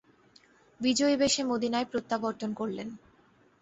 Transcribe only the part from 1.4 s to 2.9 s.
মদিনায় প্রত্যাবর্তন করলেন।